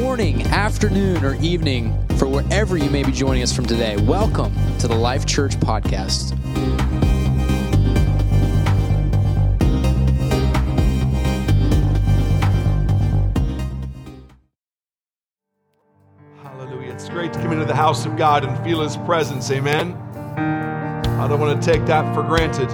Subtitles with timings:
[0.00, 3.96] morning, afternoon, or evening for wherever you may be joining us from today.
[3.96, 6.38] Welcome to the Life Church Podcast.
[16.44, 16.92] Hallelujah.
[16.92, 19.50] It's great to come into the house of God and feel His presence.
[19.50, 19.94] Amen.
[21.18, 22.68] I don't want to take that for granted.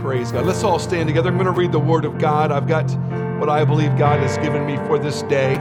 [0.00, 0.46] Praise God.
[0.46, 1.30] Let's all stand together.
[1.30, 2.52] I'm going to read the Word of God.
[2.52, 2.88] I've got
[3.44, 5.56] what I believe God has given me for this day.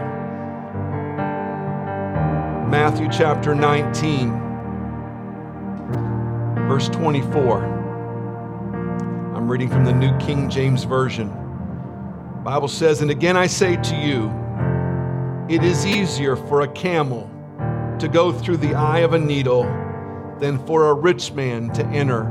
[2.72, 4.30] Matthew chapter 19,
[6.70, 7.66] verse 24.
[9.36, 11.28] I'm reading from the New King James Version.
[11.28, 14.32] The Bible says, And again I say to you,
[15.54, 17.30] it is easier for a camel
[18.00, 19.64] to go through the eye of a needle
[20.40, 22.24] than for a rich man to enter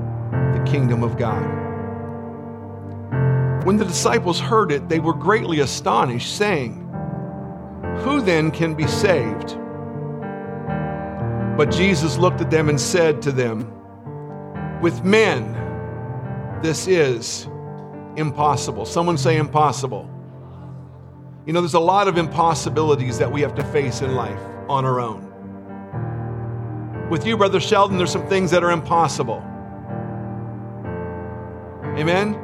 [0.54, 1.61] the kingdom of God.
[3.64, 6.88] When the disciples heard it, they were greatly astonished, saying,
[7.98, 9.56] Who then can be saved?
[11.56, 13.70] But Jesus looked at them and said to them,
[14.80, 15.52] With men,
[16.60, 17.46] this is
[18.16, 18.84] impossible.
[18.84, 20.10] Someone say impossible.
[21.46, 24.84] You know, there's a lot of impossibilities that we have to face in life on
[24.84, 25.28] our own.
[27.10, 29.40] With you, Brother Sheldon, there's some things that are impossible.
[31.96, 32.41] Amen?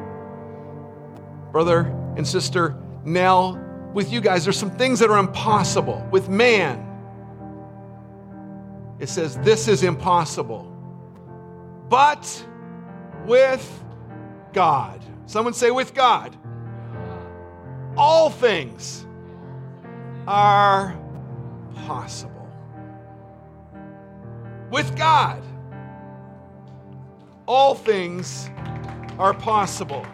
[1.58, 3.60] Brother and Sister Nell,
[3.92, 6.06] with you guys, there's some things that are impossible.
[6.12, 6.86] With man,
[9.00, 10.72] it says, This is impossible.
[11.88, 12.46] But
[13.26, 13.82] with
[14.52, 15.02] God.
[15.26, 16.36] Someone say, With God.
[17.96, 19.04] All things
[20.28, 20.96] are
[21.74, 22.48] possible.
[24.70, 25.42] With God,
[27.48, 28.48] all things
[29.18, 30.06] are possible.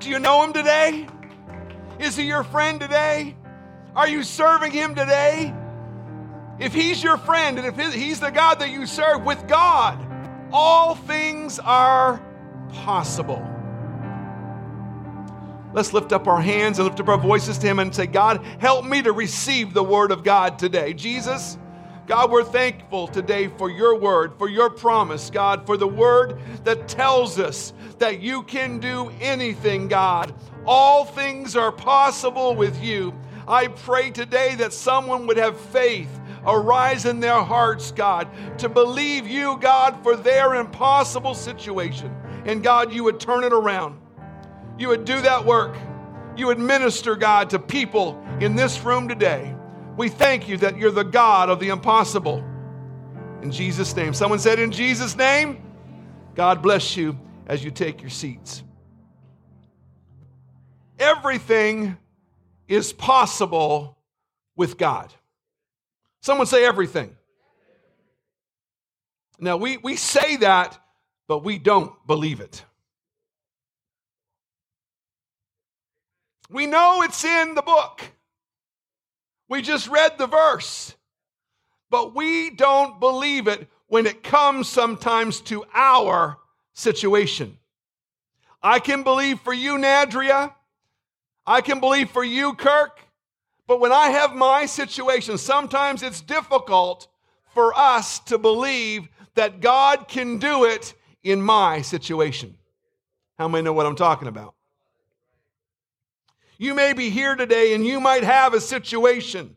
[0.00, 1.06] Do you know him today?
[1.98, 3.34] Is he your friend today?
[3.96, 5.52] Are you serving him today?
[6.60, 9.98] If he's your friend and if he's the God that you serve, with God,
[10.52, 12.22] all things are
[12.72, 13.44] possible.
[15.72, 18.44] Let's lift up our hands and lift up our voices to him and say, God,
[18.58, 20.94] help me to receive the word of God today.
[20.94, 21.58] Jesus,
[22.08, 26.88] God, we're thankful today for your word, for your promise, God, for the word that
[26.88, 30.34] tells us that you can do anything, God.
[30.64, 33.12] All things are possible with you.
[33.46, 36.08] I pray today that someone would have faith
[36.46, 38.26] arise in their hearts, God,
[38.56, 42.10] to believe you, God, for their impossible situation.
[42.46, 44.00] And God, you would turn it around.
[44.78, 45.76] You would do that work.
[46.38, 49.54] You would minister, God, to people in this room today.
[49.98, 52.44] We thank you that you're the God of the impossible.
[53.42, 54.14] In Jesus' name.
[54.14, 55.60] Someone said, In Jesus' name,
[56.36, 58.62] God bless you as you take your seats.
[61.00, 61.96] Everything
[62.68, 63.98] is possible
[64.54, 65.12] with God.
[66.20, 67.16] Someone say everything.
[69.40, 70.78] Now, we, we say that,
[71.26, 72.64] but we don't believe it.
[76.50, 78.04] We know it's in the book.
[79.48, 80.94] We just read the verse,
[81.90, 86.38] but we don't believe it when it comes sometimes to our
[86.74, 87.58] situation.
[88.62, 90.52] I can believe for you, Nadria.
[91.46, 93.00] I can believe for you, Kirk.
[93.66, 97.08] But when I have my situation, sometimes it's difficult
[97.54, 102.56] for us to believe that God can do it in my situation.
[103.38, 104.54] How many know what I'm talking about?
[106.58, 109.56] You may be here today and you might have a situation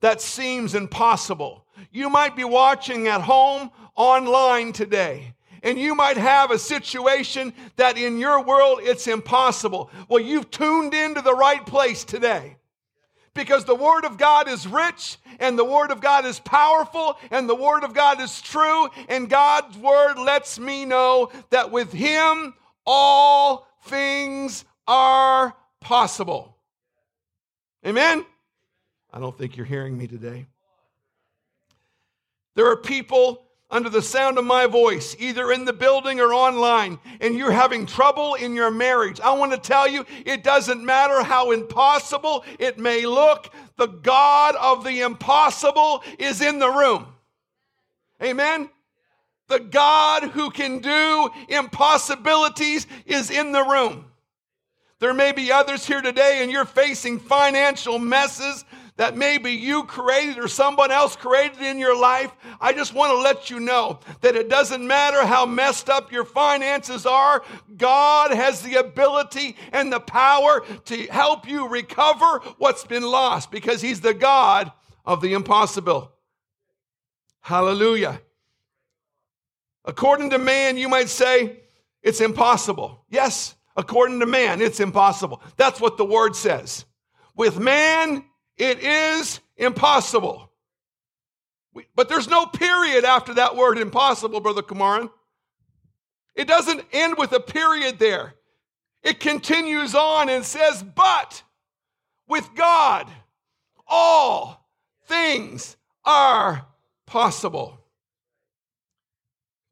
[0.00, 1.66] that seems impossible.
[1.90, 7.96] You might be watching at home online today and you might have a situation that
[7.96, 9.90] in your world it's impossible.
[10.08, 12.56] Well, you've tuned into the right place today
[13.32, 17.48] because the Word of God is rich and the Word of God is powerful and
[17.48, 18.88] the Word of God is true.
[19.08, 22.52] And God's Word lets me know that with Him
[22.86, 26.56] all things are possible.
[27.86, 28.26] Amen?
[29.12, 30.46] I don't think you're hearing me today.
[32.56, 36.98] There are people under the sound of my voice, either in the building or online,
[37.20, 39.20] and you're having trouble in your marriage.
[39.20, 44.54] I want to tell you, it doesn't matter how impossible it may look, the God
[44.56, 47.06] of the impossible is in the room.
[48.22, 48.70] Amen?
[49.48, 54.06] The God who can do impossibilities is in the room.
[55.04, 58.64] There may be others here today and you're facing financial messes
[58.96, 63.18] that maybe you created or someone else created in your life, I just want to
[63.18, 67.42] let you know that it doesn't matter how messed up your finances are,
[67.76, 73.82] God has the ability and the power to help you recover what's been lost because
[73.82, 74.72] He's the God
[75.04, 76.12] of the impossible.
[77.42, 78.22] Hallelujah.
[79.84, 81.58] According to man, you might say
[82.02, 83.04] it's impossible.
[83.10, 85.42] Yes, according to man, it's impossible.
[85.56, 86.84] That's what the word says.
[87.36, 88.24] With man,
[88.56, 90.50] it is impossible.
[91.96, 95.10] But there's no period after that word impossible, Brother Kumaran.
[96.34, 98.34] It doesn't end with a period there.
[99.02, 101.42] It continues on and says, But
[102.28, 103.08] with God,
[103.86, 104.68] all
[105.06, 106.66] things are
[107.06, 107.78] possible.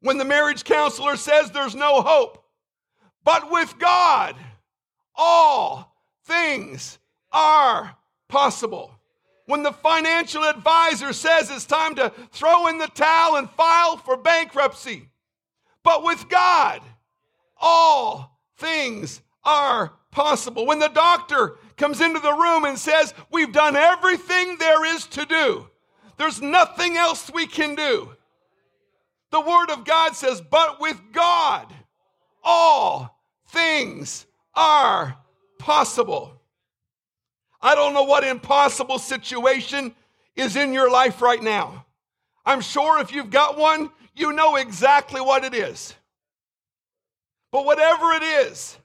[0.01, 2.42] When the marriage counselor says there's no hope,
[3.23, 4.35] but with God,
[5.15, 6.99] all things
[7.31, 7.95] are
[8.27, 8.91] possible.
[9.45, 14.15] When the financial advisor says it's time to throw in the towel and file for
[14.15, 15.09] bankruptcy,
[15.83, 16.81] but with God,
[17.57, 20.65] all things are possible.
[20.65, 25.25] When the doctor comes into the room and says, We've done everything there is to
[25.25, 25.67] do,
[26.17, 28.15] there's nothing else we can do.
[29.31, 31.73] The Word of God says, But with God,
[32.43, 33.12] all
[33.53, 35.15] things are
[35.59, 36.41] possible.
[37.61, 39.95] I don't know what impossible situation
[40.35, 41.85] is in your life right now.
[42.45, 45.95] I'm sure if you've got one, you know exactly what it is.
[47.51, 48.77] But whatever it is,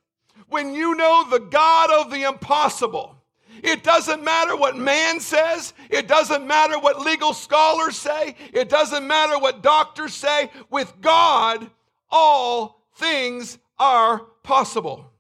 [0.49, 3.17] when you know the God of the impossible,
[3.63, 5.75] it doesn't matter what man says.
[5.91, 8.37] It doesn't matter what legal scholars say.
[8.53, 10.51] It doesn't matter what doctors say.
[10.71, 11.69] With God,
[12.11, 15.13] all things are possible.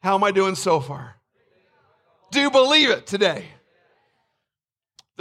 [0.00, 1.14] How am I doing so far?
[2.32, 3.44] Do you believe it today?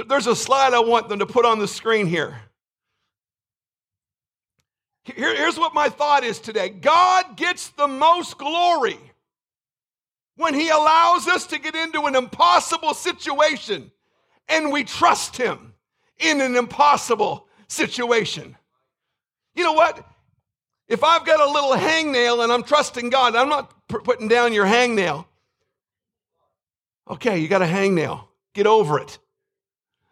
[0.10, 2.42] There's a slide I want them to put on the screen here.
[5.04, 9.00] here's what my thought is today God gets the most glory
[10.38, 13.92] when He allows us to get into an impossible situation
[14.50, 15.76] and we trust Him
[16.18, 18.56] in an impossible situation.
[19.54, 20.04] You know what?
[20.88, 24.66] If I've got a little hangnail and I'm trusting God, I'm not putting down your
[24.66, 25.26] hangnail.
[27.10, 28.24] Okay, you got a hangnail.
[28.54, 29.20] Get over it.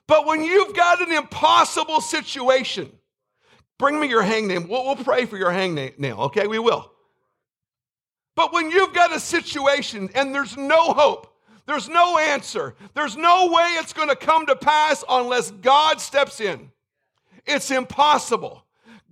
[0.07, 2.91] But when you've got an impossible situation,
[3.77, 4.67] bring me your hangnail.
[4.67, 6.47] We'll, we'll pray for your hangnail, okay?
[6.47, 6.91] We will.
[8.35, 11.33] But when you've got a situation and there's no hope,
[11.65, 16.39] there's no answer, there's no way it's going to come to pass unless God steps
[16.41, 16.71] in.
[17.45, 18.64] It's impossible.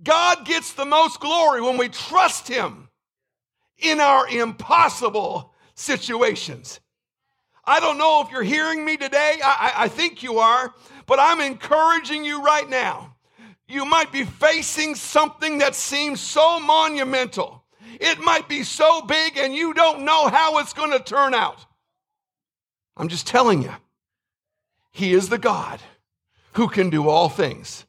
[0.04, 2.88] God gets the most glory when we trust Him
[3.78, 6.80] in our impossible situations.
[7.64, 9.38] I don't know if you're hearing me today.
[9.42, 10.74] I, I, think you are,
[11.06, 13.16] but I'm encouraging you right now.
[13.66, 17.64] You might be facing something that seems so monumental.
[18.00, 21.64] It might be so big and you don't know how it's going to turn out.
[22.96, 23.72] I'm just telling you,
[24.92, 25.80] He is the God
[26.52, 27.86] who can do all things.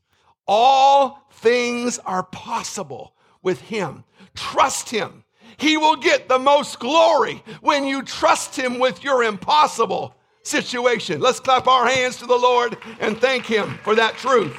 [0.47, 3.13] All things are possible
[3.43, 4.03] with Him.
[4.33, 5.23] Trust Him.
[5.57, 11.21] He will get the most glory when you trust Him with your impossible situation.
[11.21, 14.57] Let's clap our hands to the Lord and thank Him for that truth.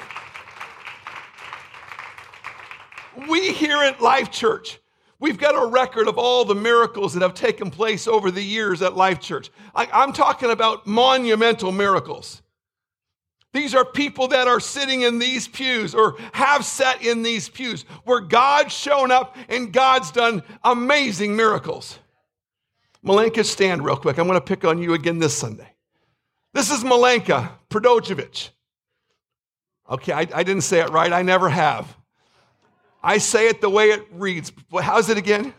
[3.29, 4.79] We here at Life Church,
[5.19, 8.81] we've got a record of all the miracles that have taken place over the years
[8.81, 9.51] at Life Church.
[9.75, 12.43] I, am talking about monumental miracles.
[13.57, 17.87] These are people that are sitting in these pews or have sat in these pews
[18.05, 21.99] where God's shown up and God's done amazing miracles.
[23.03, 24.19] Malenka, stand real quick.
[24.19, 25.73] I'm going to pick on you again this Sunday.
[26.53, 28.51] This is Malenka Prodojevic.
[29.89, 31.11] Okay, I, I, didn't say it right.
[31.11, 31.97] I never have.
[33.03, 34.53] I say it the way it reads.
[34.71, 35.55] How's it again?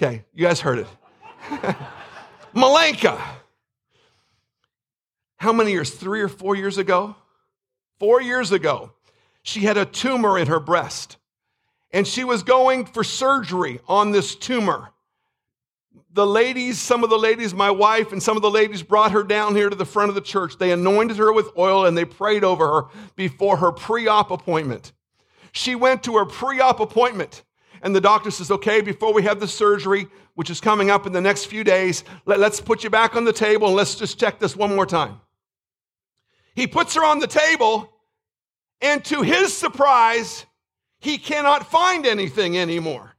[0.00, 0.86] Okay, you guys heard it.
[2.54, 3.20] Malenka
[5.38, 5.90] how many years?
[5.90, 7.16] Three or four years ago?
[7.98, 8.92] Four years ago,
[9.42, 11.16] she had a tumor in her breast
[11.90, 14.90] and she was going for surgery on this tumor.
[16.12, 19.22] The ladies, some of the ladies, my wife and some of the ladies brought her
[19.22, 20.58] down here to the front of the church.
[20.58, 22.82] They anointed her with oil and they prayed over her
[23.16, 24.92] before her pre op appointment.
[25.52, 27.42] She went to her pre op appointment
[27.82, 31.12] and the doctor says, okay, before we have the surgery, which is coming up in
[31.12, 34.18] the next few days, let, us put you back on the table and let's just
[34.18, 35.20] check this one more time.
[36.58, 37.88] He puts her on the table,
[38.80, 40.44] and to his surprise,
[40.98, 43.14] he cannot find anything anymore.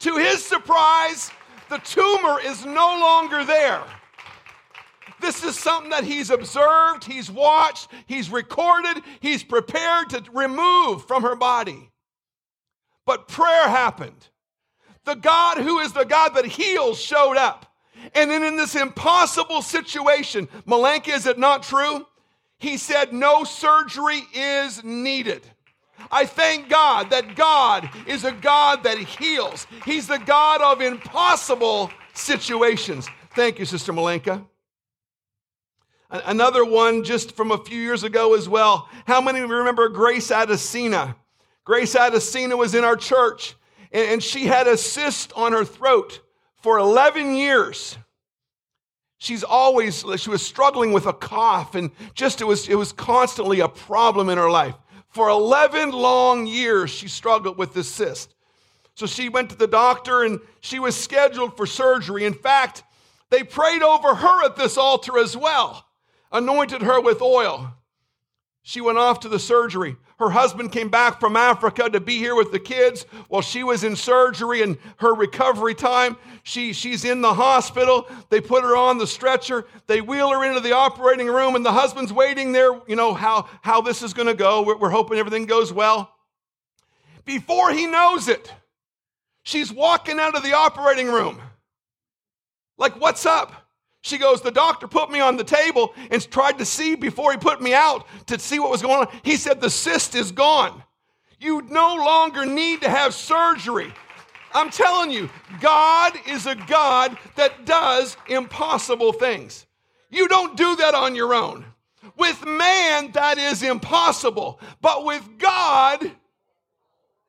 [0.00, 1.30] To his surprise,
[1.70, 3.82] The tumor is no longer there.
[5.22, 11.22] This is something that he's observed, he's watched, he's recorded, he's prepared to remove from
[11.22, 11.90] her body.
[13.06, 14.28] But prayer happened.
[15.04, 17.69] The God who is the God that heals showed up.
[18.14, 22.06] And then in this impossible situation, Malenka, is it not true?
[22.58, 25.42] He said, No surgery is needed.
[26.10, 29.66] I thank God that God is a God that heals.
[29.84, 33.08] He's the God of impossible situations.
[33.34, 34.44] Thank you, Sister Malenka.
[36.10, 38.88] Another one just from a few years ago as well.
[39.06, 41.14] How many remember Grace Adesina?
[41.64, 43.54] Grace Adesina was in our church
[43.92, 46.20] and she had a cyst on her throat
[46.60, 47.96] for 11 years.
[49.18, 53.60] She's always, she was struggling with a cough and just it was, it was constantly
[53.60, 54.74] a problem in her life.
[55.08, 58.34] For 11 long years, she struggled with this cyst.
[58.94, 62.24] So she went to the doctor and she was scheduled for surgery.
[62.24, 62.82] In fact,
[63.28, 65.86] they prayed over her at this altar as well,
[66.32, 67.74] anointed her with oil.
[68.62, 69.96] She went off to the surgery.
[70.18, 73.84] Her husband came back from Africa to be here with the kids while she was
[73.84, 76.18] in surgery and her recovery time.
[76.42, 78.06] She, she's in the hospital.
[78.28, 79.66] They put her on the stretcher.
[79.86, 83.48] They wheel her into the operating room, and the husband's waiting there, you know, how,
[83.62, 84.62] how this is going to go.
[84.62, 86.14] We're, we're hoping everything goes well.
[87.24, 88.52] Before he knows it,
[89.42, 91.40] she's walking out of the operating room.
[92.76, 93.54] Like, what's up?
[94.02, 97.38] She goes, The doctor put me on the table and tried to see before he
[97.38, 99.20] put me out to see what was going on.
[99.22, 100.82] He said, The cyst is gone.
[101.38, 103.92] You no longer need to have surgery.
[104.52, 105.30] I'm telling you,
[105.60, 109.66] God is a God that does impossible things.
[110.10, 111.64] You don't do that on your own.
[112.16, 114.60] With man, that is impossible.
[114.80, 116.10] But with God,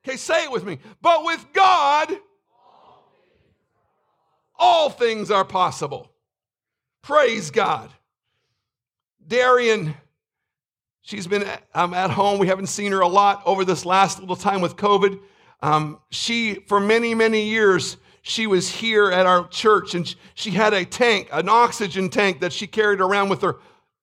[0.04, 0.78] okay, say it with me.
[1.00, 2.18] But with God,
[4.58, 6.11] all things are possible.
[7.02, 7.90] Praise God.
[9.26, 9.94] Darian,
[11.02, 11.44] she's been
[11.74, 12.38] um, at home.
[12.38, 15.18] We haven't seen her a lot over this last little time with COVID.
[15.62, 20.74] Um, she, for many, many years, she was here at our church and she had
[20.74, 23.56] a tank, an oxygen tank that she carried around with her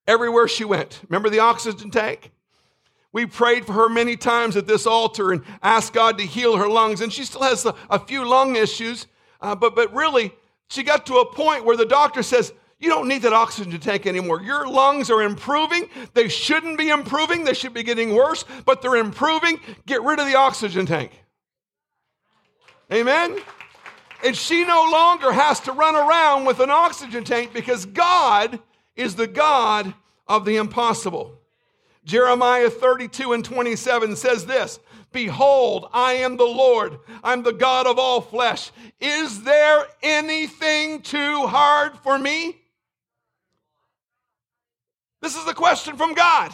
[0.05, 0.99] everywhere she went.
[1.07, 2.31] Remember the oxygen tank?
[3.13, 6.67] We prayed for her many times at this altar and asked God to heal her
[6.67, 6.99] lungs.
[6.99, 9.07] And she still has a, a few lung issues,
[9.39, 10.33] uh, but, but really,
[10.67, 14.07] she got to a point where the doctor says, you don't need that oxygen tank
[14.07, 14.41] anymore.
[14.41, 15.89] Your lungs are improving.
[16.13, 17.43] They shouldn't be improving.
[17.43, 19.59] They should be getting worse, but they're improving.
[19.85, 21.11] Get rid of the oxygen tank.
[22.91, 23.37] Amen?
[24.23, 28.59] And she no longer has to run around with an oxygen tank because God
[28.95, 29.93] is the God
[30.27, 31.37] of the impossible.
[32.05, 34.79] Jeremiah 32 and 27 says this
[35.11, 36.97] Behold, I am the Lord.
[37.23, 38.71] I'm the God of all flesh.
[39.01, 42.58] Is there anything too hard for me?
[45.21, 46.53] This is the question from God.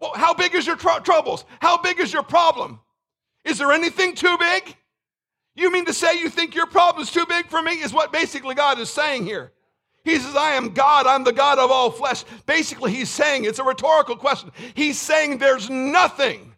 [0.00, 1.44] Well, how big is your tr- troubles?
[1.60, 2.80] How big is your problem?
[3.44, 4.76] Is there anything too big?
[5.54, 7.72] You mean to say you think your problem is too big for me?
[7.72, 9.52] Is what basically God is saying here.
[10.04, 12.24] He says, I am God, I'm the God of all flesh.
[12.46, 14.50] Basically, he's saying, it's a rhetorical question.
[14.74, 16.54] He's saying there's nothing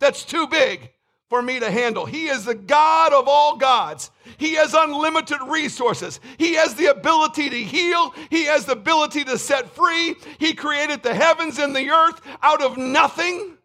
[0.00, 0.90] that's too big
[1.34, 2.06] for me to handle.
[2.06, 4.12] He is the God of all gods.
[4.38, 6.20] He has unlimited resources.
[6.38, 8.14] He has the ability to heal.
[8.30, 10.14] He has the ability to set free.
[10.38, 13.58] He created the heavens and the earth out of nothing.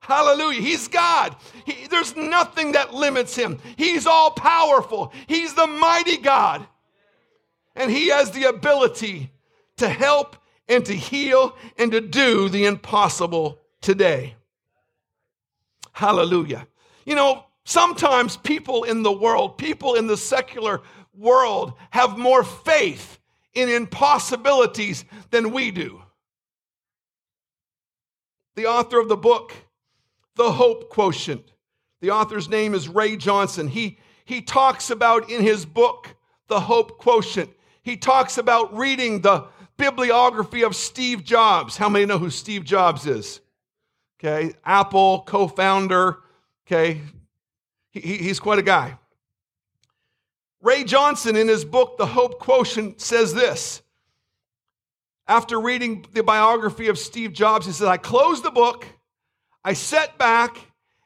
[0.00, 0.62] Hallelujah.
[0.62, 1.36] He's God.
[1.64, 3.60] He, there's nothing that limits him.
[3.76, 5.12] He's all powerful.
[5.28, 6.66] He's the mighty God.
[7.76, 9.30] And he has the ability
[9.76, 10.36] to help
[10.68, 14.34] and to heal and to do the impossible today.
[15.94, 16.66] Hallelujah.
[17.06, 20.82] You know, sometimes people in the world, people in the secular
[21.16, 23.20] world, have more faith
[23.54, 26.02] in impossibilities than we do.
[28.56, 29.52] The author of the book,
[30.34, 31.52] The Hope Quotient,
[32.00, 33.68] the author's name is Ray Johnson.
[33.68, 36.16] He, he talks about in his book,
[36.48, 37.50] The Hope Quotient,
[37.82, 39.46] he talks about reading the
[39.76, 41.76] bibliography of Steve Jobs.
[41.76, 43.40] How many know who Steve Jobs is?
[44.24, 46.18] Okay, Apple co founder,
[46.66, 47.00] okay,
[47.90, 48.98] he, he's quite a guy.
[50.62, 53.82] Ray Johnson, in his book, The Hope Quotient, says this.
[55.26, 58.86] After reading the biography of Steve Jobs, he says, I closed the book,
[59.62, 60.56] I sat back,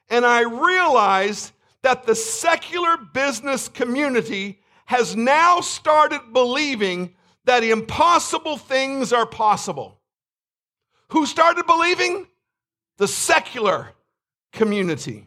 [0.08, 9.12] and I realized that the secular business community has now started believing that impossible things
[9.12, 10.00] are possible.
[11.10, 12.26] Who started believing?
[12.98, 13.94] The secular
[14.52, 15.26] community.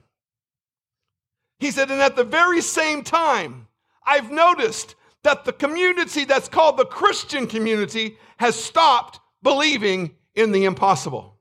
[1.59, 3.67] He said, and at the very same time,
[4.05, 10.65] I've noticed that the community that's called the Christian community has stopped believing in the
[10.65, 11.37] impossible.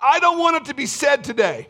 [0.00, 1.68] I don't want it to be said today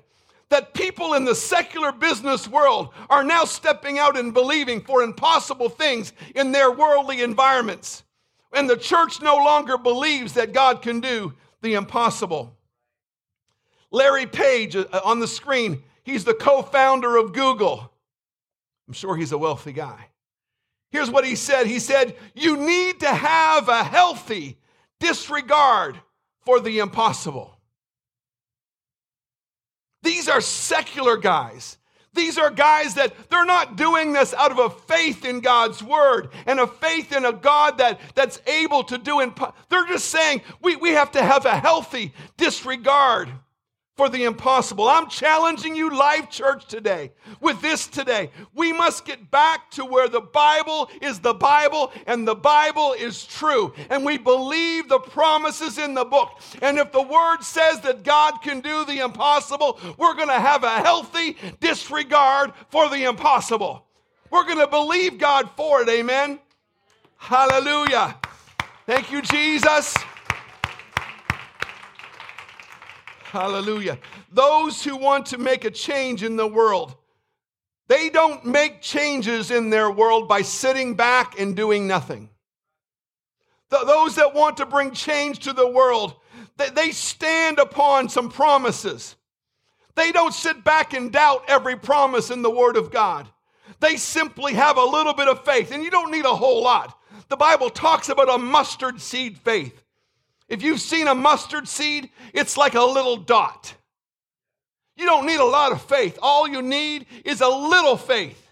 [0.50, 5.68] that people in the secular business world are now stepping out and believing for impossible
[5.68, 8.04] things in their worldly environments.
[8.52, 12.56] And the church no longer believes that God can do the impossible.
[13.90, 17.92] Larry Page uh, on the screen, he's the co founder of Google.
[18.86, 20.08] I'm sure he's a wealthy guy.
[20.90, 24.58] Here's what he said He said, You need to have a healthy
[25.00, 26.00] disregard
[26.40, 27.58] for the impossible.
[30.02, 31.76] These are secular guys.
[32.14, 36.30] These are guys that they're not doing this out of a faith in God's word
[36.46, 39.16] and a faith in a God that, that's able to do.
[39.16, 43.30] Impo- they're just saying we, we have to have a healthy disregard
[43.98, 44.88] for the impossible.
[44.88, 48.30] I'm challenging you, Life Church, today with this today.
[48.54, 53.26] We must get back to where the Bible is the Bible and the Bible is
[53.26, 53.74] true.
[53.90, 56.30] And we believe the promises in the book.
[56.62, 60.62] And if the word says that God can do the impossible, we're going to have
[60.62, 63.84] a healthy disregard for the impossible.
[64.30, 65.88] We're going to believe God for it.
[65.88, 66.38] Amen.
[67.16, 68.16] Hallelujah.
[68.86, 69.96] Thank you, Jesus.
[73.30, 73.98] Hallelujah.
[74.32, 76.96] Those who want to make a change in the world,
[77.86, 82.30] they don't make changes in their world by sitting back and doing nothing.
[83.68, 86.14] those that want to bring change to the world,
[86.56, 89.14] they stand upon some promises.
[89.94, 93.28] They don't sit back and doubt every promise in the Word of God.
[93.80, 96.98] They simply have a little bit of faith, and you don't need a whole lot.
[97.28, 99.82] The Bible talks about a mustard seed faith.
[100.48, 103.74] If you've seen a mustard seed, it's like a little dot.
[104.96, 106.18] You don't need a lot of faith.
[106.22, 108.48] All you need is a little faith,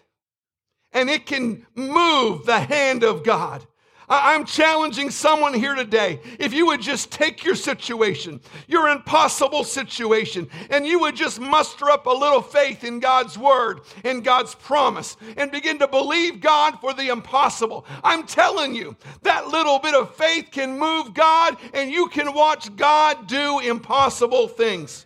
[0.93, 3.67] and it can move the hand of God.
[4.09, 6.21] I'm challenging someone here today.
[6.39, 11.91] If you would just take your situation, your impossible situation, and you would just muster
[11.91, 16.81] up a little faith in God's word and God's promise and begin to believe God
[16.81, 17.85] for the impossible.
[18.05, 22.75] I'm telling you, that little bit of faith can move God and you can watch
[22.77, 25.05] God do impossible things.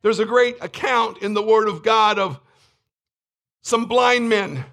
[0.00, 2.40] There's a great account in the Word of God of
[3.60, 4.64] some blind men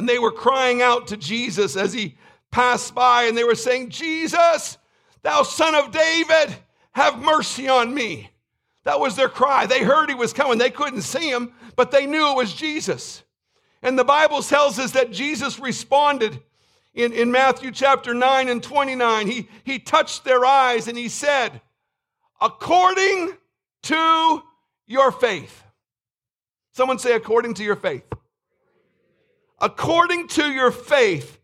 [0.00, 2.16] and they were crying out to Jesus as he
[2.50, 4.78] passed by, and they were saying, Jesus,
[5.22, 6.56] thou son of David,
[6.92, 8.30] have mercy on me.
[8.84, 9.66] That was their cry.
[9.66, 10.56] They heard he was coming.
[10.56, 13.22] They couldn't see him, but they knew it was Jesus.
[13.82, 16.40] And the Bible tells us that Jesus responded
[16.94, 19.26] in, in Matthew chapter 9 and 29.
[19.26, 21.60] He, he touched their eyes and he said,
[22.40, 23.36] According
[23.82, 24.42] to
[24.86, 25.62] your faith.
[26.72, 28.10] Someone say, according to your faith
[29.60, 31.38] according to your faith,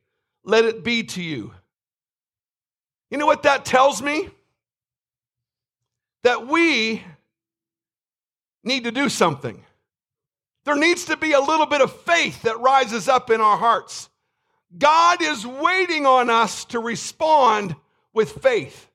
[0.45, 1.53] let it be to you.
[3.11, 4.29] You know what that tells me?
[6.23, 7.03] That we
[8.65, 9.63] need to do something.
[10.65, 14.09] There needs to be a little bit of faith that rises up in our hearts.
[14.77, 17.77] God is waiting on us to respond
[18.13, 18.91] with faith.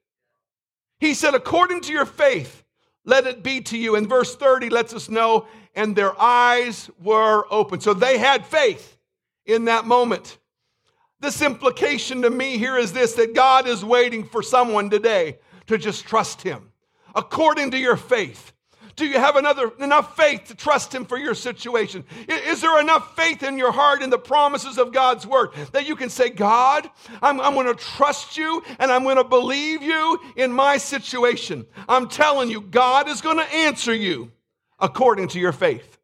[1.00, 2.64] He said, according to your faith,
[3.06, 3.96] let it be to you.
[3.96, 7.80] And verse 30 lets us know, and their eyes were open.
[7.80, 8.98] So they had faith
[9.46, 10.38] in that moment.
[11.20, 15.78] This implication to me here is this that God is waiting for someone today to
[15.78, 16.72] just trust Him
[17.14, 18.54] according to your faith.
[18.96, 22.04] Do you have another, enough faith to trust Him for your situation?
[22.28, 25.96] Is there enough faith in your heart in the promises of God's Word that you
[25.96, 26.90] can say, God,
[27.22, 31.66] I'm, I'm going to trust you and I'm going to believe you in my situation?
[31.88, 34.32] I'm telling you, God is going to answer you
[34.80, 35.98] according to your faith.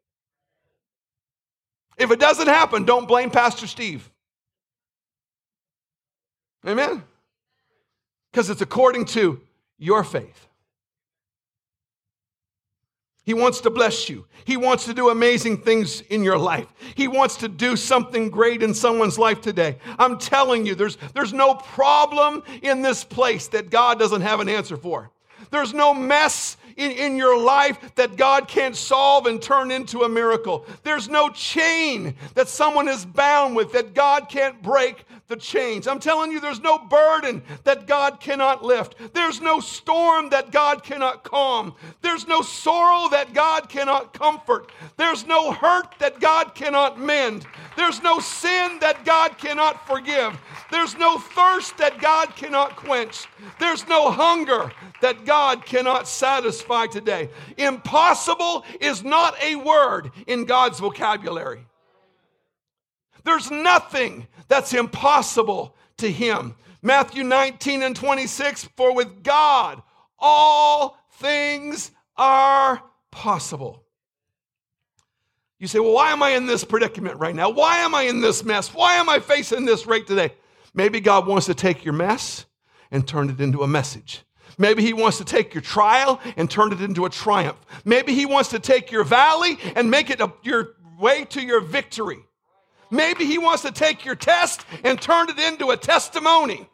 [1.98, 4.10] If it doesn't happen, don't blame Pastor Steve.
[6.66, 7.02] Amen?
[8.30, 9.40] Because it's according to
[9.78, 10.48] your faith.
[13.24, 14.26] He wants to bless you.
[14.46, 16.66] He wants to do amazing things in your life.
[16.94, 19.76] He wants to do something great in someone's life today.
[19.98, 24.48] I'm telling you, there's, there's no problem in this place that God doesn't have an
[24.48, 25.10] answer for.
[25.50, 30.08] There's no mess in, in your life that God can't solve and turn into a
[30.08, 30.64] miracle.
[30.84, 35.86] There's no chain that someone is bound with that God can't break the chains.
[35.86, 38.94] I'm telling you, there's no burden that God cannot lift.
[39.12, 41.74] There's no storm that God cannot calm.
[42.00, 44.72] There's no sorrow that God cannot comfort.
[44.96, 47.46] There's no hurt that God cannot mend.
[47.76, 50.38] There's no sin that God cannot forgive.
[50.70, 53.26] There's no thirst that God cannot quench.
[53.60, 57.28] There's no hunger that God cannot satisfy today.
[57.58, 61.66] Impossible is not a word in God's vocabulary.
[63.24, 66.54] There's nothing that's impossible to him.
[66.82, 69.82] Matthew 19 and 26 For with God
[70.18, 73.84] all things are possible.
[75.58, 77.50] You say, Well, why am I in this predicament right now?
[77.50, 78.72] Why am I in this mess?
[78.72, 80.32] Why am I facing this right today?
[80.74, 82.46] Maybe God wants to take your mess
[82.90, 84.22] and turn it into a message.
[84.56, 87.58] Maybe he wants to take your trial and turn it into a triumph.
[87.84, 91.60] Maybe he wants to take your valley and make it a, your way to your
[91.60, 92.18] victory.
[92.90, 96.68] Maybe he wants to take your test and turn it into a testimony.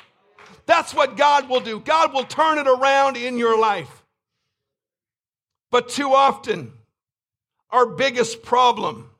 [0.66, 1.80] That's what God will do.
[1.80, 4.02] God will turn it around in your life.
[5.70, 6.72] But too often,
[7.70, 9.10] our biggest problem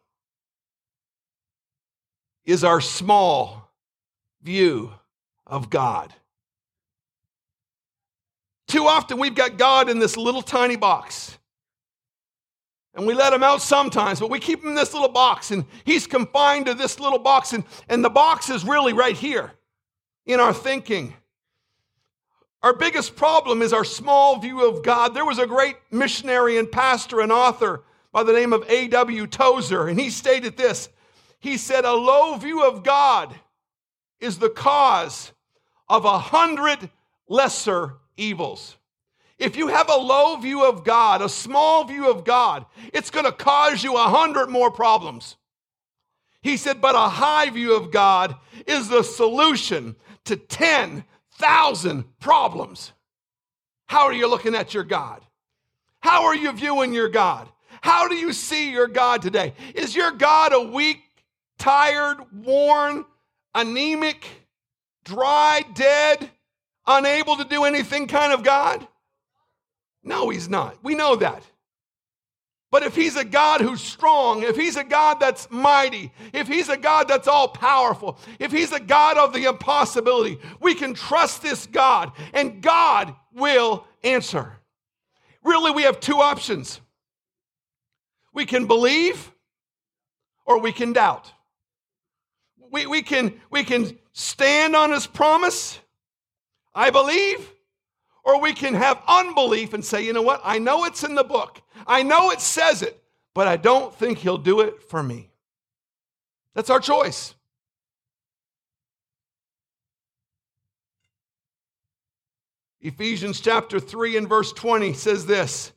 [2.45, 3.71] is our small
[4.43, 4.93] view
[5.47, 6.13] of God.
[8.69, 11.37] Too often we've got God in this little tiny box.
[12.95, 15.65] And we let him out sometimes, but we keep him in this little box, and
[15.85, 19.53] he's confined to this little box, and, and the box is really right here
[20.27, 21.15] in our thinking.
[22.63, 25.13] Our biggest problem is our small view of God.
[25.13, 29.27] There was a great missionary and pastor and author by the name of A.W.
[29.27, 30.89] Tozer, and he stated this.
[31.41, 33.35] He said, A low view of God
[34.21, 35.33] is the cause
[35.89, 36.91] of a hundred
[37.29, 38.77] lesser evils.
[39.39, 43.27] If you have a low view of God, a small view of God, it's going
[43.27, 45.37] to cause you a hundred more problems.
[46.41, 52.93] He said, but a high view of God is the solution to 10,000 problems.
[53.87, 55.23] How are you looking at your God?
[56.01, 57.49] How are you viewing your God?
[57.81, 59.55] How do you see your God today?
[59.75, 61.01] Is your God a weak,
[61.59, 63.05] tired, worn,
[63.55, 64.27] anemic,
[65.05, 66.31] dry, dead,
[66.87, 68.87] unable to do anything kind of God?
[70.05, 70.77] No, he's not.
[70.83, 71.43] We know that.
[72.71, 76.69] But if he's a God who's strong, if he's a God that's mighty, if he's
[76.69, 81.41] a God that's all powerful, if he's a God of the impossibility, we can trust
[81.41, 84.55] this God and God will answer.
[85.45, 86.81] Really, we have two options
[88.33, 89.31] we can believe
[90.45, 91.33] or we can doubt.
[92.73, 95.79] We, we, can, we can stand on his promise,
[96.75, 97.49] I believe,
[98.25, 100.41] or we can have unbelief and say, you know what?
[100.43, 103.03] I know it's in the book, I know it says it,
[103.35, 105.31] but I don't think he'll do it for me.
[106.55, 107.35] That's our choice.
[112.81, 115.73] Ephesians chapter 3 and verse 20 says this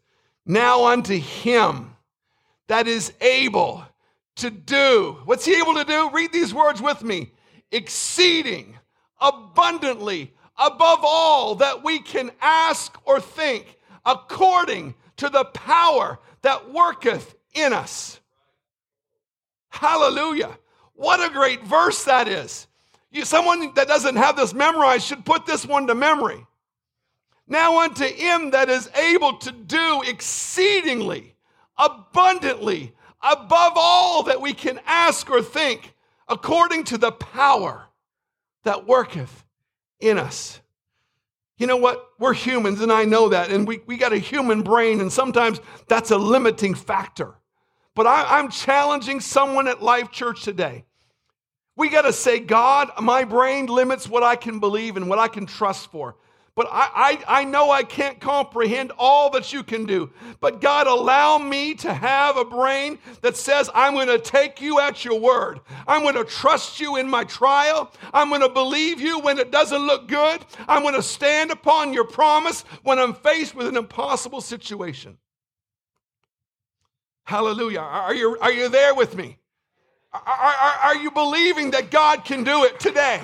[0.45, 1.95] Now unto him
[2.67, 3.83] that is able
[4.35, 6.09] to do, what's he able to do?
[6.11, 7.31] Read these words with me
[7.71, 8.77] exceeding
[9.19, 17.35] abundantly above all that we can ask or think, according to the power that worketh
[17.53, 18.19] in us.
[19.69, 20.57] Hallelujah.
[20.93, 22.67] What a great verse that is.
[23.11, 26.45] You, someone that doesn't have this memorized should put this one to memory.
[27.47, 31.35] Now, unto him that is able to do exceedingly,
[31.77, 35.93] abundantly, above all that we can ask or think,
[36.27, 37.85] according to the power
[38.63, 39.45] that worketh
[39.99, 40.59] in us.
[41.57, 42.09] You know what?
[42.19, 43.49] We're humans, and I know that.
[43.49, 47.35] And we, we got a human brain, and sometimes that's a limiting factor.
[47.95, 50.85] But I, I'm challenging someone at Life Church today.
[51.75, 55.27] We got to say, God, my brain limits what I can believe and what I
[55.27, 56.15] can trust for.
[56.57, 60.09] But I, I, I know I can't comprehend all that you can do.
[60.39, 64.79] But God, allow me to have a brain that says, I'm going to take you
[64.79, 65.59] at your word.
[65.87, 67.93] I'm going to trust you in my trial.
[68.11, 70.43] I'm going to believe you when it doesn't look good.
[70.67, 75.19] I'm going to stand upon your promise when I'm faced with an impossible situation.
[77.25, 77.81] Hallelujah.
[77.81, 79.37] Are you, are you there with me?
[80.11, 83.21] Are, are, are you believing that God can do it today?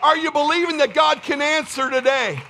[0.00, 2.40] Are you believing that God can answer today?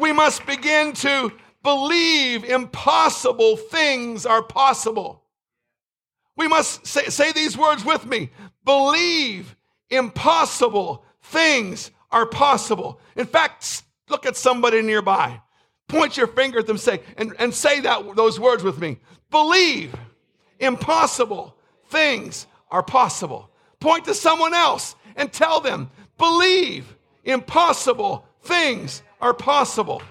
[0.00, 1.32] We must begin to
[1.62, 5.22] believe impossible things are possible.
[6.36, 8.30] We must say, say these words with me
[8.64, 9.54] believe
[9.90, 13.00] impossible things are possible.
[13.16, 15.40] In fact, look at somebody nearby,
[15.86, 18.98] point your finger at them, say, and, and say that those words with me.
[19.30, 19.94] Believe
[20.58, 21.56] impossible
[21.88, 23.50] things are possible.
[23.80, 30.02] Point to someone else and tell them, believe impossible things are possible.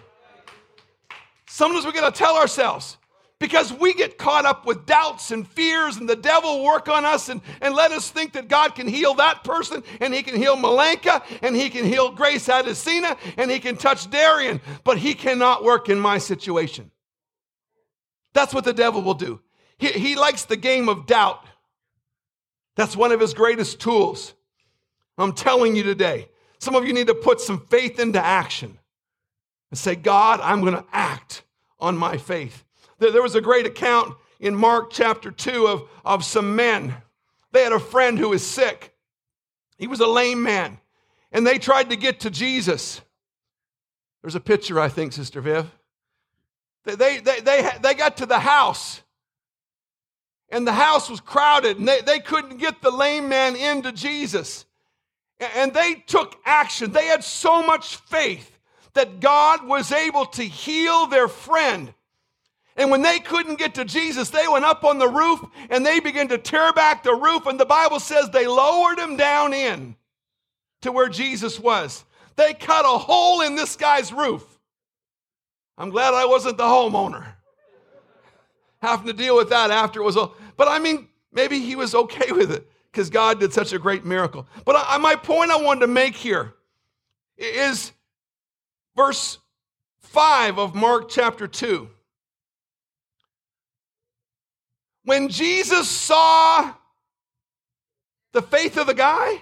[1.48, 2.98] Sometimes we got to tell ourselves
[3.40, 7.30] because we get caught up with doubts and fears, and the devil work on us
[7.30, 10.58] and, and let us think that God can heal that person, and he can heal
[10.58, 15.64] Malenka, and he can heal Grace Adesina, and he can touch Darian, but he cannot
[15.64, 16.92] work in my situation.
[18.34, 19.40] That's what the devil will do.
[19.78, 21.46] He, he likes the game of doubt.
[22.76, 24.34] That's one of his greatest tools.
[25.18, 28.78] I'm telling you today, some of you need to put some faith into action
[29.70, 31.44] and say, God, I'm going to act
[31.80, 32.64] on my faith.
[33.00, 36.96] There, was a great account in Mark chapter 2 of, of some men.
[37.52, 38.94] They had a friend who was sick.
[39.78, 40.80] He was a lame man,
[41.32, 43.02] and they tried to get to Jesus.
[44.22, 45.72] There's a picture, I think, Sister Viv.
[46.84, 49.02] They, they, they, they, they got to the house,
[50.50, 54.66] and the house was crowded, and they, they couldn't get the lame man into Jesus.
[55.56, 56.92] And they took action.
[56.92, 58.59] They had so much faith
[58.94, 61.94] that God was able to heal their friend.
[62.76, 66.00] And when they couldn't get to Jesus, they went up on the roof and they
[66.00, 67.46] began to tear back the roof.
[67.46, 69.96] And the Bible says they lowered him down in
[70.82, 72.06] to where Jesus was.
[72.38, 74.46] They cut a hole in this guy's roof.
[75.78, 77.26] I'm glad I wasn't the homeowner.
[78.82, 80.36] Having to deal with that after it was all.
[80.56, 84.06] But I mean, maybe he was okay with it because God did such a great
[84.06, 84.48] miracle.
[84.64, 86.54] But I, my point I wanted to make here
[87.38, 87.92] is
[89.00, 89.38] verse
[90.00, 91.88] 5 of Mark chapter 2.
[95.06, 96.74] When Jesus saw
[98.34, 99.42] the faith of the guy,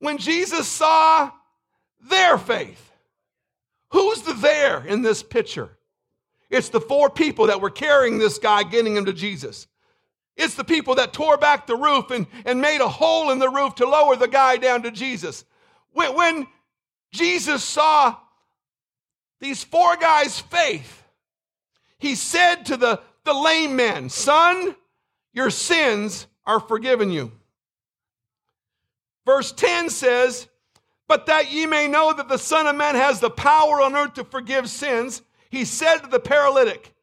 [0.00, 1.30] when Jesus saw
[2.10, 2.90] their faith,
[3.90, 5.78] who's the there in this picture?
[6.50, 9.68] It's the four people that were carrying this guy, getting him to Jesus.
[10.36, 13.48] It's the people that tore back the roof and, and made a hole in the
[13.48, 15.44] roof to lower the guy down to Jesus.
[15.92, 16.46] When, when
[17.14, 18.16] Jesus saw
[19.40, 21.04] these four guys' faith,
[21.98, 24.74] he said to the, the lame man, Son,
[25.32, 27.30] your sins are forgiven you.
[29.24, 30.48] Verse 10 says,
[31.06, 34.14] But that ye may know that the Son of Man has the power on earth
[34.14, 36.94] to forgive sins, he said to the paralytic,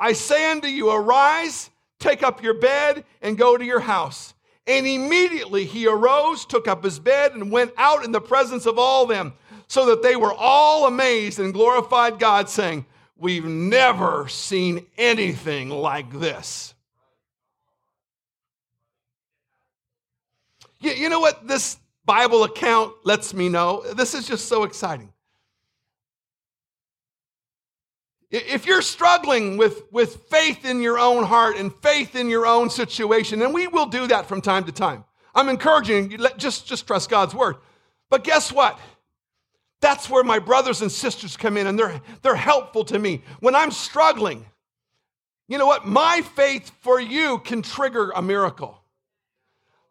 [0.00, 4.34] I say unto you, arise, take up your bed, and go to your house.
[4.66, 8.76] And immediately he arose, took up his bed, and went out in the presence of
[8.76, 9.34] all them,
[9.70, 12.84] so that they were all amazed and glorified God, saying,
[13.16, 16.74] We've never seen anything like this.
[20.80, 23.84] You, you know what this Bible account lets me know?
[23.94, 25.12] This is just so exciting.
[28.32, 32.70] If you're struggling with, with faith in your own heart and faith in your own
[32.70, 36.88] situation, and we will do that from time to time, I'm encouraging you, just, just
[36.88, 37.54] trust God's word.
[38.08, 38.76] But guess what?
[39.80, 43.22] That's where my brothers and sisters come in and they're, they're helpful to me.
[43.40, 44.44] When I'm struggling,
[45.48, 45.86] you know what?
[45.86, 48.80] My faith for you can trigger a miracle.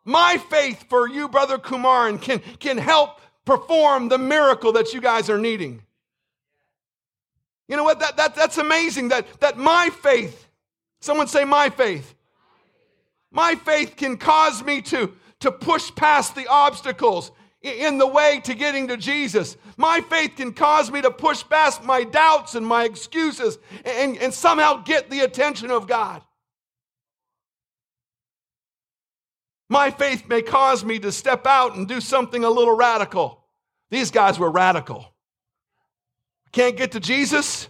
[0.06, 5.30] My faith for you, Brother Kumaran, can, can help perform the miracle that you guys
[5.30, 5.82] are needing.
[7.68, 8.00] You know what?
[8.00, 10.48] That, that, that's amazing that, that my faith,
[11.02, 12.16] someone say my faith,
[13.32, 18.54] my faith can cause me to, to push past the obstacles in the way to
[18.54, 19.58] getting to Jesus.
[19.76, 24.34] My faith can cause me to push past my doubts and my excuses and, and
[24.34, 26.22] somehow get the attention of God.
[29.68, 33.44] My faith may cause me to step out and do something a little radical.
[33.92, 35.14] These guys were radical.
[36.52, 37.68] Can't get to Jesus?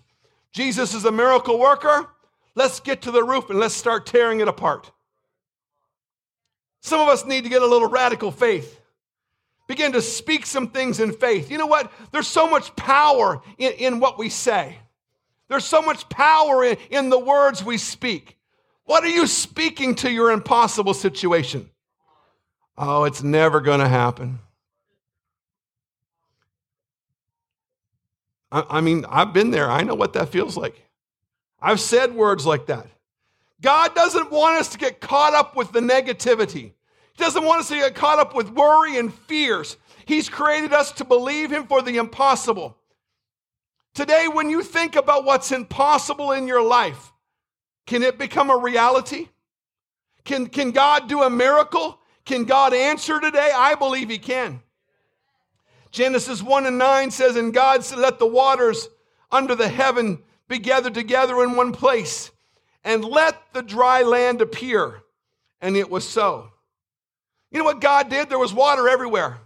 [0.53, 2.09] Jesus is a miracle worker.
[2.55, 4.91] Let's get to the roof and let's start tearing it apart.
[6.81, 8.78] Some of us need to get a little radical faith
[9.69, 11.51] begin to speak some things in faith.
[11.51, 11.91] You know what?
[12.11, 14.75] There's so much power in, in what we say,
[15.47, 18.37] there's so much power in, in the words we speak.
[18.85, 21.69] What are you speaking to your impossible situation?
[22.77, 24.39] Oh, it's never going to happen.
[28.51, 29.69] I, I mean, I've been there.
[29.69, 30.83] I know what that feels like.
[31.61, 32.87] I've said words like that.
[33.61, 36.71] God doesn't want us to get caught up with the negativity.
[37.19, 39.77] Doesn't want us to get caught up with worry and fears.
[40.05, 42.77] He's created us to believe Him for the impossible.
[43.93, 47.11] Today, when you think about what's impossible in your life,
[47.85, 49.27] can it become a reality?
[50.23, 51.99] Can, can God do a miracle?
[52.23, 53.51] Can God answer today?
[53.53, 54.61] I believe He can.
[55.91, 58.87] Genesis 1 and 9 says, And God said, Let the waters
[59.31, 62.31] under the heaven be gathered together in one place,
[62.83, 65.01] and let the dry land appear.
[65.61, 66.51] And it was so.
[67.51, 68.29] You know what God did?
[68.29, 69.39] There was water everywhere.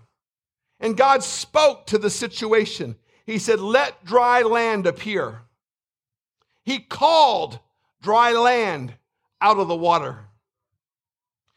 [0.79, 2.95] And God spoke to the situation.
[3.25, 5.41] He said, Let dry land appear.
[6.63, 7.59] He called
[8.01, 8.93] dry land
[9.41, 10.19] out of the water.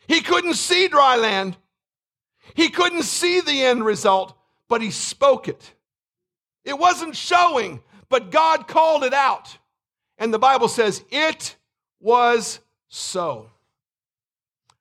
[0.06, 1.56] He couldn't see dry land,
[2.54, 4.36] he couldn't see the end result,
[4.68, 5.72] but he spoke it.
[6.64, 9.56] It wasn't showing, but God called it out.
[10.18, 11.56] And the Bible says, It
[12.00, 13.50] was so.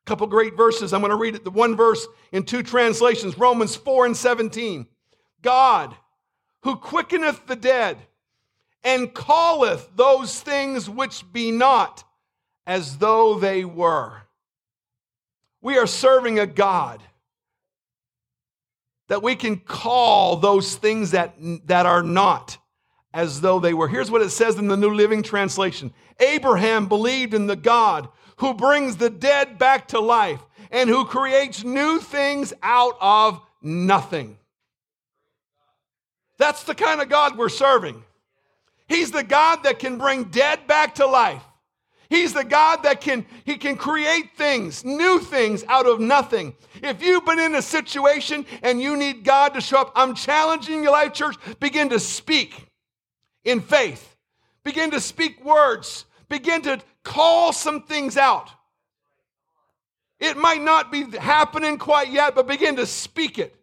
[0.05, 0.93] Couple great verses.
[0.93, 4.87] I'm going to read it, the one verse in two translations Romans 4 and 17.
[5.41, 5.95] God,
[6.61, 7.97] who quickeneth the dead
[8.83, 12.03] and calleth those things which be not
[12.67, 14.21] as though they were.
[15.61, 17.01] We are serving a God
[19.07, 22.57] that we can call those things that, that are not
[23.13, 23.87] as though they were.
[23.87, 28.53] Here's what it says in the New Living Translation Abraham believed in the God who
[28.53, 34.37] brings the dead back to life and who creates new things out of nothing.
[36.37, 38.03] That's the kind of God we're serving.
[38.87, 41.41] He's the God that can bring dead back to life.
[42.09, 46.55] He's the God that can he can create things, new things out of nothing.
[46.83, 50.83] If you've been in a situation and you need God to show up, I'm challenging
[50.83, 52.67] you life church, begin to speak
[53.43, 54.15] in faith.
[54.63, 56.05] Begin to speak words.
[56.29, 58.49] Begin to call some things out.
[60.19, 63.55] It might not be happening quite yet, but begin to speak it.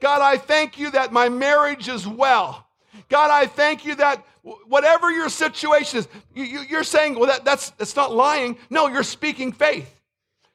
[0.00, 2.66] God, I thank you that my marriage is well.
[3.08, 7.70] God, I thank you that whatever your situation is, you, are saying, well, that, that's,
[7.70, 8.56] that's not lying.
[8.70, 10.00] No, you're speaking faith.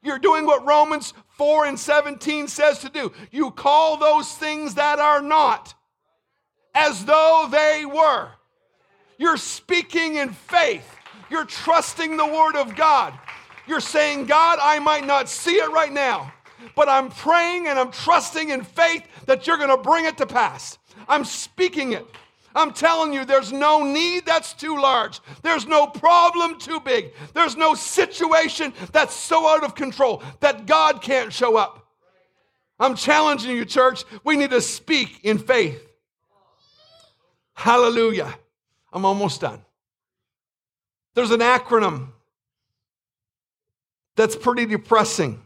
[0.01, 3.11] You're doing what Romans 4 and 17 says to do.
[3.31, 5.73] You call those things that are not
[6.73, 8.29] as though they were.
[9.17, 10.94] You're speaking in faith.
[11.29, 13.17] You're trusting the Word of God.
[13.67, 16.31] You're saying, God, I might not see it right now,
[16.75, 20.25] but I'm praying and I'm trusting in faith that you're going to bring it to
[20.25, 20.77] pass.
[21.07, 22.05] I'm speaking it.
[22.55, 25.19] I'm telling you, there's no need that's too large.
[25.41, 27.11] There's no problem too big.
[27.33, 31.85] There's no situation that's so out of control that God can't show up.
[32.79, 34.05] I'm challenging you, church.
[34.23, 35.81] We need to speak in faith.
[37.53, 38.33] Hallelujah.
[38.93, 39.64] I'm almost done.
[41.15, 42.09] There's an acronym
[44.15, 45.41] that's pretty depressing.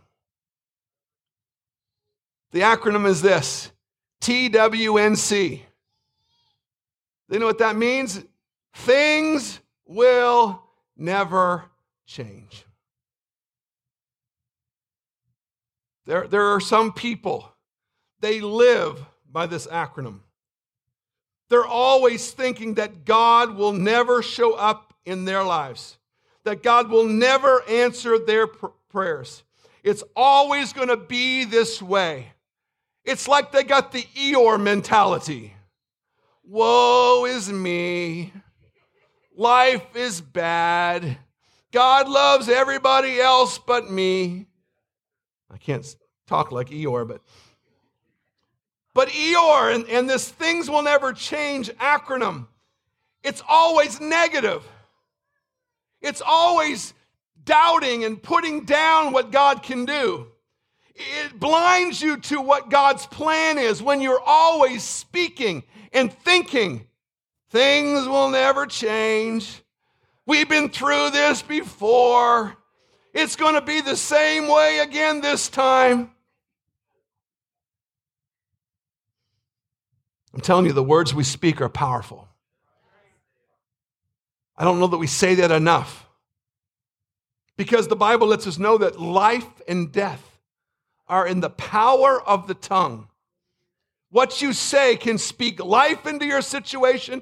[2.51, 3.71] The acronym is this
[4.21, 5.61] TWNC.
[7.29, 8.23] You know what that means?
[8.73, 10.63] Things will
[10.97, 11.65] never
[12.05, 12.65] change.
[16.07, 17.53] There, there are some people,
[18.19, 20.21] they live by this acronym.
[21.49, 25.97] They're always thinking that God will never show up in their lives,
[26.43, 29.43] that God will never answer their pr- prayers.
[29.83, 32.27] It's always going to be this way.
[33.03, 35.53] It's like they got the Eeyore mentality.
[36.43, 38.33] Woe is me.
[39.35, 41.17] Life is bad.
[41.71, 44.47] God loves everybody else but me.
[45.51, 45.85] I can't
[46.27, 47.21] talk like Eeyore, but
[48.93, 52.47] but Eeyore and, and this things will never change acronym,
[53.23, 54.63] it's always negative.
[56.01, 56.93] It's always
[57.43, 60.27] doubting and putting down what God can do.
[60.95, 66.87] It blinds you to what God's plan is when you're always speaking and thinking
[67.49, 69.63] things will never change.
[70.25, 72.55] We've been through this before.
[73.13, 76.11] It's going to be the same way again this time.
[80.33, 82.28] I'm telling you, the words we speak are powerful.
[84.59, 86.05] I don't know that we say that enough.
[87.55, 90.39] Because the Bible lets us know that life and death
[91.07, 93.07] are in the power of the tongue.
[94.11, 97.21] What you say can speak life into your situation,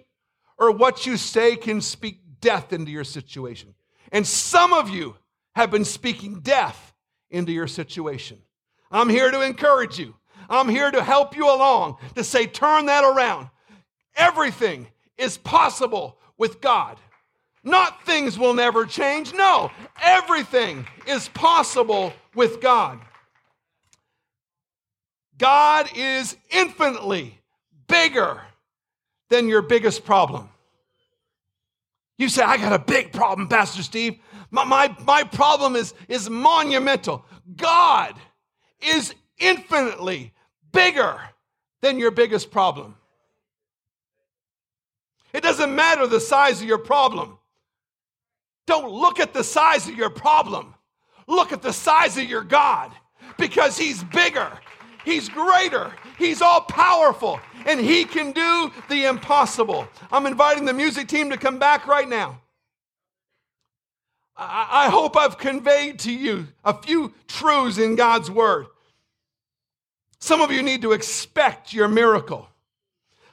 [0.57, 3.75] or what you say can speak death into your situation.
[4.11, 5.15] And some of you
[5.55, 6.93] have been speaking death
[7.29, 8.39] into your situation.
[8.89, 10.15] I'm here to encourage you.
[10.49, 13.49] I'm here to help you along to say, turn that around.
[14.15, 16.97] Everything is possible with God.
[17.67, 19.33] Not things will never change.
[19.33, 22.97] No, everything is possible with God.
[25.37, 27.37] God is infinitely
[27.87, 28.41] bigger
[29.27, 30.47] than your biggest problem.
[32.17, 34.17] You say, I got a big problem, Pastor Steve.
[34.49, 37.25] My, my, my problem is, is monumental.
[37.57, 38.15] God
[38.79, 40.31] is infinitely
[40.71, 41.19] bigger
[41.81, 42.95] than your biggest problem.
[45.33, 47.37] It doesn't matter the size of your problem.
[48.67, 50.75] Don't look at the size of your problem.
[51.27, 52.91] Look at the size of your God
[53.37, 54.51] because He's bigger
[55.07, 55.93] He's greater.
[56.17, 57.39] He's all powerful.
[57.65, 59.87] And He can do the impossible.
[60.11, 62.41] I'm inviting the music team to come back right now.
[64.35, 68.67] I, hope I've conveyed to you a few truths in God's Word.
[70.19, 72.49] Some of you need to expect your miracle.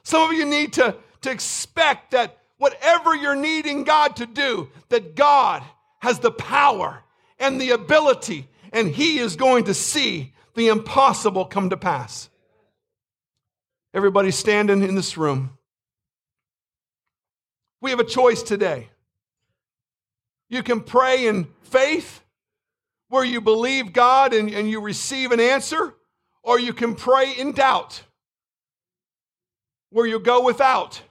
[0.03, 5.15] Some of you need to, to expect that whatever you're needing God to do, that
[5.15, 5.63] God
[5.99, 7.03] has the power
[7.39, 12.29] and the ability, and He is going to see the impossible come to pass.
[13.93, 15.57] Everybody standing in this room.
[17.81, 18.89] We have a choice today.
[20.49, 22.21] You can pray in faith,
[23.09, 25.93] where you believe God and, and you receive an answer,
[26.43, 28.03] or you can pray in doubt,
[29.89, 31.01] where you go without.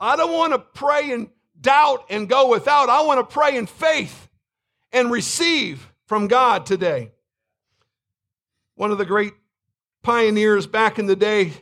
[0.00, 1.30] I don't want to pray in
[1.60, 2.88] doubt and go without.
[2.88, 4.28] I want to pray in faith
[4.92, 7.12] and receive from God today.
[8.76, 9.34] One of the great
[10.02, 11.52] pioneers back in the day,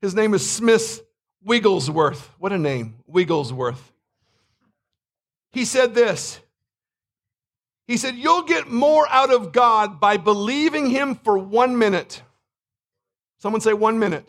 [0.00, 1.02] his name is Smith
[1.44, 2.30] Wigglesworth.
[2.38, 3.92] What a name, Wigglesworth.
[5.52, 6.40] He said this.
[7.86, 12.20] He said, You'll get more out of God by believing Him for one minute.
[13.38, 14.28] Someone say one minute.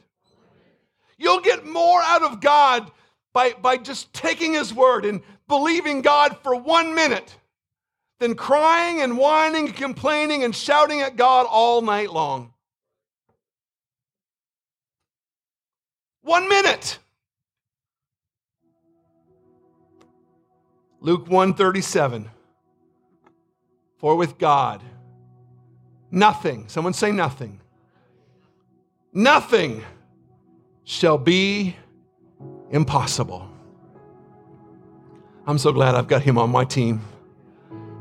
[1.18, 2.91] You'll get more out of God
[3.38, 7.35] by, by just taking His word and believing God for one minute
[8.19, 12.51] than crying and whining and complaining and shouting at God all night long.
[16.23, 16.97] One minute.
[20.99, 22.31] Luke 137.
[23.97, 24.81] For with God,
[26.09, 27.61] nothing, someone say nothing,
[29.13, 29.83] nothing
[30.83, 31.75] shall be
[32.72, 33.49] impossible.
[35.45, 37.01] I'm so glad I've got him on my team.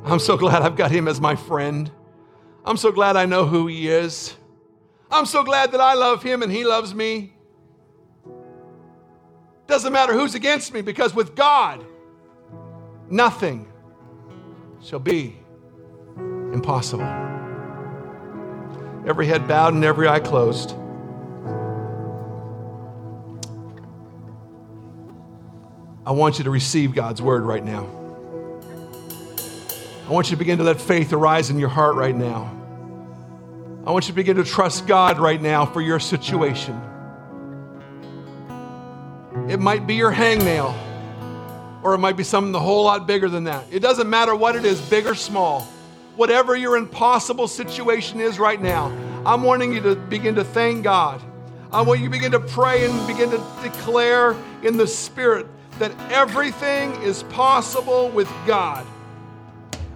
[0.04, 1.90] I'm so glad I've got him as my friend.
[2.64, 4.34] I'm so glad I know who he is.
[5.10, 7.32] I'm so glad that I love him and he loves me.
[9.66, 11.84] Doesn't matter who's against me because with God,
[13.08, 13.68] nothing
[14.82, 15.36] shall be
[16.52, 17.04] impossible.
[19.06, 20.74] Every head bowed and every eye closed.
[26.06, 27.84] I want you to receive God's word right now.
[30.06, 32.48] I want you to begin to let faith arise in your heart right now.
[33.84, 36.80] I want you to begin to trust God right now for your situation.
[39.48, 40.76] It might be your hangnail,
[41.82, 43.64] or it might be something a whole lot bigger than that.
[43.72, 45.62] It doesn't matter what it is, big or small.
[46.14, 48.96] Whatever your impossible situation is right now,
[49.26, 51.20] I'm wanting you to begin to thank God.
[51.72, 55.48] I want you to begin to pray and begin to declare in the Spirit
[55.78, 58.86] that everything is possible with God.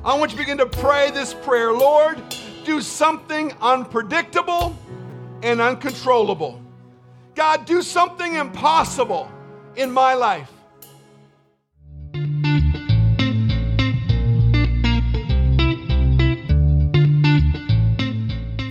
[0.04, 2.18] I want you to begin to pray this prayer Lord,
[2.64, 4.76] do something unpredictable
[5.42, 6.60] and uncontrollable.
[7.34, 9.30] God, do something impossible
[9.76, 10.50] in my life.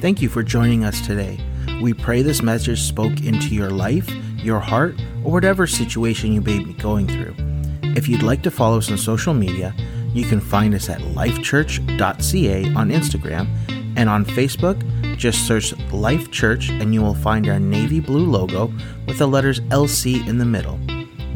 [0.02, 1.40] Thank you for joining us today.
[1.82, 4.10] We pray this message spoke into your life,
[4.44, 7.36] your heart, or whatever situation you may be going through.
[7.96, 9.74] If you'd like to follow us on social media,
[10.14, 13.48] you can find us at lifechurch.ca on Instagram
[13.96, 14.82] and on Facebook.
[15.18, 18.72] Just search Life Church and you will find our navy blue logo
[19.08, 20.80] with the letters LC in the middle.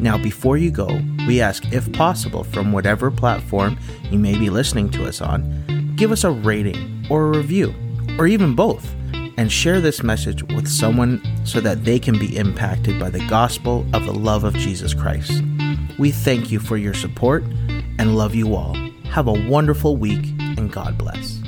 [0.00, 3.78] Now, before you go, we ask if possible from whatever platform
[4.10, 7.74] you may be listening to us on, give us a rating or a review,
[8.18, 8.94] or even both,
[9.36, 13.86] and share this message with someone so that they can be impacted by the gospel
[13.92, 15.42] of the love of Jesus Christ.
[15.98, 17.44] We thank you for your support
[17.98, 18.74] and love you all.
[19.04, 20.24] Have a wonderful week
[20.56, 21.43] and God bless.